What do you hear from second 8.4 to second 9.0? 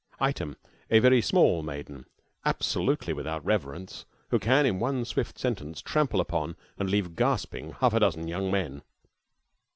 men.